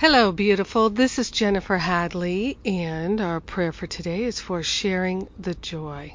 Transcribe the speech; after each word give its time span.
Hello, 0.00 0.32
beautiful. 0.32 0.88
This 0.88 1.18
is 1.18 1.30
Jennifer 1.30 1.76
Hadley, 1.76 2.56
and 2.64 3.20
our 3.20 3.38
prayer 3.38 3.70
for 3.70 3.86
today 3.86 4.24
is 4.24 4.40
for 4.40 4.62
sharing 4.62 5.28
the 5.38 5.54
joy. 5.56 6.14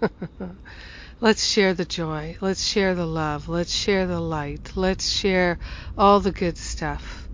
Let's 1.20 1.44
share 1.44 1.74
the 1.74 1.84
joy. 1.84 2.36
Let's 2.40 2.64
share 2.64 2.94
the 2.94 3.08
love. 3.08 3.48
Let's 3.48 3.74
share 3.74 4.06
the 4.06 4.20
light. 4.20 4.70
Let's 4.76 5.10
share 5.10 5.58
all 5.98 6.20
the 6.20 6.30
good 6.30 6.56
stuff. 6.56 7.28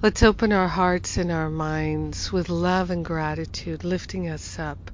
Let's 0.00 0.22
open 0.22 0.54
our 0.54 0.68
hearts 0.68 1.18
and 1.18 1.30
our 1.30 1.50
minds 1.50 2.32
with 2.32 2.48
love 2.48 2.88
and 2.88 3.04
gratitude, 3.04 3.84
lifting 3.84 4.30
us 4.30 4.58
up. 4.58 4.90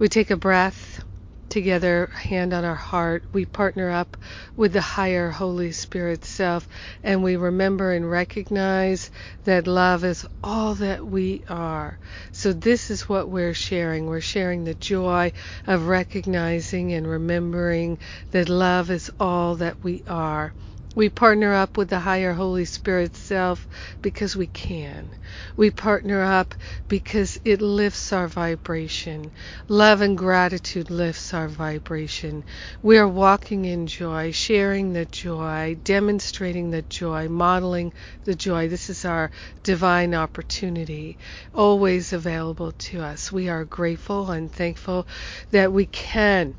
We 0.00 0.08
take 0.08 0.32
a 0.32 0.36
breath 0.36 1.04
together, 1.48 2.10
hand 2.14 2.52
on 2.52 2.64
our 2.64 2.74
heart, 2.74 3.24
we 3.32 3.44
partner 3.44 3.90
up 3.90 4.16
with 4.56 4.72
the 4.72 4.80
higher 4.80 5.30
Holy 5.30 5.72
Spirit 5.72 6.24
self, 6.24 6.68
and 7.02 7.22
we 7.22 7.36
remember 7.36 7.92
and 7.92 8.10
recognize 8.10 9.10
that 9.44 9.66
love 9.66 10.04
is 10.04 10.26
all 10.42 10.74
that 10.74 11.06
we 11.06 11.44
are. 11.48 11.98
So, 12.32 12.52
this 12.52 12.90
is 12.90 13.08
what 13.08 13.28
we're 13.30 13.54
sharing. 13.54 14.06
We're 14.06 14.20
sharing 14.20 14.64
the 14.64 14.74
joy 14.74 15.32
of 15.66 15.88
recognizing 15.88 16.92
and 16.92 17.06
remembering 17.06 17.98
that 18.32 18.48
love 18.48 18.90
is 18.90 19.10
all 19.20 19.56
that 19.56 19.82
we 19.84 20.02
are. 20.08 20.54
We 20.96 21.10
partner 21.10 21.54
up 21.54 21.78
with 21.78 21.90
the 21.90 22.00
higher 22.00 22.34
Holy 22.34 22.66
Spirit 22.66 23.16
self 23.16 23.68
because 24.02 24.36
we 24.36 24.48
can. 24.48 25.12
We 25.56 25.70
partner 25.70 26.22
up 26.24 26.56
because 26.88 27.38
it 27.46 27.62
lifts 27.62 28.12
our 28.12 28.28
vibration. 28.28 29.32
Love 29.68 30.02
and 30.02 30.18
gratitude 30.18 30.90
lifts 30.90 31.34
our 31.34 31.48
vibration. 31.48 32.44
We 32.82 32.98
are 32.98 33.08
walking 33.08 33.66
in 33.66 33.88
joy, 33.88 34.32
sharing 34.32 34.94
the 34.94 35.06
joy, 35.06 35.78
demonstrating 35.84 36.70
the 36.72 36.82
joy, 36.84 37.28
modeling 37.30 37.94
the 38.24 38.36
joy. 38.36 38.68
This 38.68 38.90
is 38.90 39.04
our 39.06 39.32
divine 39.64 40.14
opportunity, 40.14 41.18
always 41.54 42.12
available 42.14 42.72
to 42.72 43.02
us. 43.02 43.32
We 43.32 43.48
are 43.50 43.64
grateful 43.66 44.32
and 44.32 44.52
thankful 44.52 45.08
that 45.52 45.72
we 45.72 45.86
can 45.86 46.56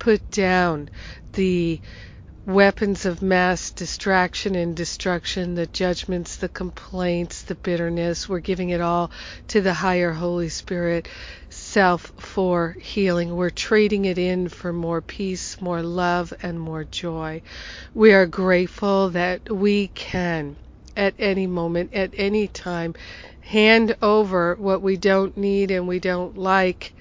put 0.00 0.30
down 0.30 0.90
the 1.34 1.80
weapons 2.48 3.04
of 3.04 3.20
mass 3.20 3.70
distraction 3.72 4.54
and 4.54 4.74
destruction, 4.74 5.54
the 5.54 5.66
judgments, 5.66 6.36
the 6.36 6.48
complaints, 6.48 7.42
the 7.42 7.54
bitterness. 7.54 8.26
We're 8.26 8.40
giving 8.40 8.70
it 8.70 8.80
all 8.80 9.10
to 9.48 9.60
the 9.60 9.74
higher 9.74 10.12
Holy 10.12 10.48
Spirit 10.48 11.08
self 11.50 12.10
for 12.18 12.74
healing. 12.80 13.36
We're 13.36 13.50
trading 13.50 14.06
it 14.06 14.16
in 14.16 14.48
for 14.48 14.72
more 14.72 15.02
peace, 15.02 15.60
more 15.60 15.82
love, 15.82 16.32
and 16.42 16.58
more 16.58 16.84
joy. 16.84 17.42
We 17.94 18.14
are 18.14 18.26
grateful 18.26 19.10
that 19.10 19.50
we 19.54 19.88
can, 19.88 20.56
at 20.96 21.14
any 21.18 21.46
moment, 21.46 21.92
at 21.92 22.14
any 22.16 22.48
time, 22.48 22.94
hand 23.42 23.94
over 24.00 24.54
what 24.54 24.80
we 24.80 24.96
don't 24.96 25.36
need 25.36 25.70
and 25.70 25.86
we 25.86 26.00
don't 26.00 26.38
like 26.38 26.94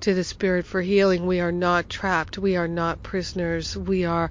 to 0.00 0.14
the 0.14 0.24
Spirit 0.24 0.66
for 0.66 0.82
healing. 0.82 1.26
We 1.26 1.40
are 1.40 1.52
not 1.52 1.88
trapped. 1.88 2.38
We 2.38 2.56
are 2.56 2.68
not 2.68 3.02
prisoners. 3.02 3.76
We 3.76 4.04
are 4.04 4.30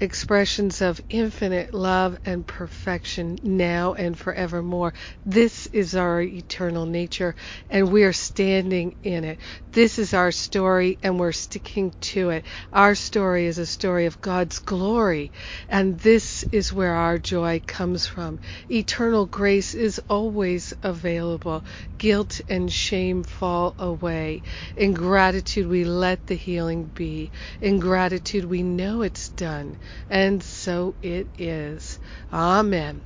expressions 0.00 0.82
of 0.82 1.00
infinite 1.08 1.72
love 1.72 2.18
and 2.24 2.46
perfection 2.46 3.38
now 3.42 3.94
and 3.94 4.18
forevermore. 4.18 4.92
This 5.24 5.66
is 5.68 5.94
our 5.94 6.20
eternal 6.20 6.86
nature, 6.86 7.36
and 7.70 7.92
we 7.92 8.04
are 8.04 8.12
standing 8.12 8.96
in 9.02 9.24
it. 9.24 9.38
This 9.72 9.98
is 9.98 10.14
our 10.14 10.32
story, 10.32 10.98
and 11.02 11.18
we're 11.20 11.32
sticking 11.32 11.94
to 12.00 12.30
it. 12.30 12.44
Our 12.72 12.94
story 12.94 13.46
is 13.46 13.58
a 13.58 13.66
story 13.66 14.06
of 14.06 14.20
God's 14.20 14.58
glory, 14.58 15.32
and 15.68 15.98
this 16.00 16.44
is 16.52 16.72
where 16.72 16.94
our 16.94 17.18
joy 17.18 17.62
comes 17.66 18.06
from. 18.06 18.40
Eternal 18.70 19.26
grace 19.26 19.74
is 19.74 20.00
always 20.08 20.74
available. 20.82 21.64
Guilt 21.98 22.40
and 22.48 22.72
shame 22.72 23.22
fall 23.24 23.74
away. 23.78 24.42
In 24.76 24.92
gratitude, 24.94 25.68
we 25.68 25.84
let 25.84 26.26
the 26.26 26.34
healing 26.34 26.90
be. 26.94 27.30
In 27.60 27.78
gratitude, 27.80 28.44
we 28.44 28.62
know 28.62 29.02
it's 29.02 29.30
done. 29.30 29.78
And 30.08 30.42
so 30.42 30.94
it 31.02 31.28
is. 31.38 31.98
Amen. 32.32 33.02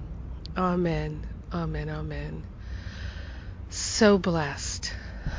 Amen. 0.57 1.27
Amen. 1.53 1.89
Amen. 1.89 2.45
So 3.69 4.19
blessed. 4.19 4.93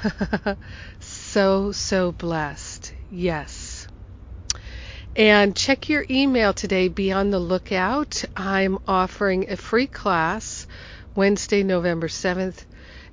so, 1.00 1.72
so 1.72 2.12
blessed. 2.12 2.94
Yes. 3.10 3.88
And 5.16 5.56
check 5.56 5.90
your 5.90 6.06
email 6.10 6.54
today. 6.54 6.90
Be 6.90 7.12
on 7.12 7.32
the 7.32 7.40
lookout. 7.40 8.24
I'm 8.36 8.78
offering 8.88 9.50
a 9.50 9.58
free 9.58 9.88
class 9.88 10.68
Wednesday, 11.16 11.64
November 11.64 12.08
7th, 12.08 12.66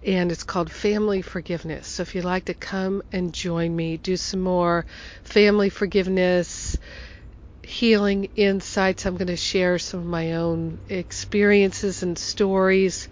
and 0.04 0.30
it's 0.30 0.44
called 0.44 0.70
Family 0.70 1.22
Forgiveness. 1.22 1.86
So 1.86 2.02
if 2.02 2.14
you'd 2.14 2.26
like 2.26 2.44
to 2.44 2.54
come 2.54 3.02
and 3.10 3.32
join 3.32 3.74
me, 3.74 3.96
do 3.96 4.18
some 4.18 4.40
more 4.40 4.84
family 5.22 5.70
forgiveness 5.70 6.76
healing 7.64 8.28
insights. 8.36 9.06
I'm 9.06 9.16
going 9.16 9.28
to 9.28 9.36
share 9.36 9.78
some 9.78 10.00
of 10.00 10.06
my 10.06 10.34
own 10.34 10.78
experiences 10.88 12.02
and 12.02 12.18
stories. 12.18 13.08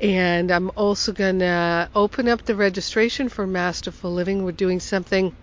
And 0.00 0.50
I'm 0.50 0.70
also 0.76 1.12
going 1.12 1.40
to 1.40 1.90
open 1.94 2.28
up 2.28 2.44
the 2.44 2.54
registration 2.54 3.28
for 3.28 3.46
Masterful 3.46 4.12
Living. 4.12 4.44
We're 4.44 4.52
doing 4.52 4.80
something 4.80 5.34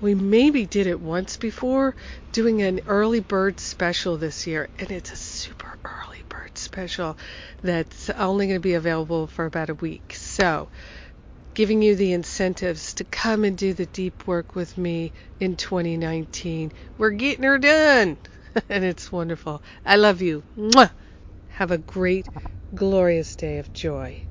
we 0.00 0.14
maybe 0.14 0.66
did 0.66 0.86
it 0.86 1.00
once 1.00 1.38
before, 1.38 1.96
doing 2.32 2.60
an 2.60 2.80
early 2.86 3.20
bird 3.20 3.58
special 3.58 4.18
this 4.18 4.46
year. 4.46 4.68
And 4.78 4.90
it's 4.90 5.12
a 5.12 5.16
super 5.16 5.78
early 5.84 6.22
bird 6.28 6.58
special 6.58 7.16
that's 7.62 8.10
only 8.10 8.46
going 8.46 8.56
to 8.56 8.60
be 8.60 8.74
available 8.74 9.26
for 9.26 9.46
about 9.46 9.70
a 9.70 9.74
week. 9.74 10.12
So, 10.14 10.68
giving 11.54 11.82
you 11.82 11.96
the 11.96 12.12
incentives 12.12 12.94
to 12.94 13.04
come 13.04 13.44
and 13.44 13.56
do 13.58 13.74
the 13.74 13.86
deep 13.86 14.26
work 14.26 14.54
with 14.54 14.76
me 14.78 15.12
in 15.40 15.56
2019. 15.56 16.72
We're 16.98 17.10
getting 17.10 17.44
her 17.44 17.58
done, 17.58 18.18
and 18.68 18.84
it's 18.84 19.12
wonderful. 19.12 19.62
I 19.84 19.96
love 19.96 20.20
you. 20.22 20.44
Mwah! 20.56 20.92
Have 21.48 21.70
a 21.72 21.78
great, 21.78 22.28
glorious 22.74 23.36
day 23.36 23.58
of 23.58 23.72
joy. 23.72 24.24